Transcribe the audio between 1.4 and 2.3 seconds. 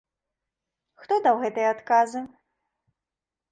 гэтыя адказы?